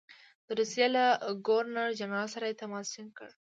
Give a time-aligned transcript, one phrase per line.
[0.47, 1.05] د روسیې له
[1.47, 3.29] ګورنر جنرال سره یې تماس ټینګ کړ.